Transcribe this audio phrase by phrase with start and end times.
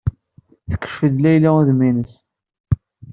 [0.69, 2.13] Tekcef-d Layla udem-nnes.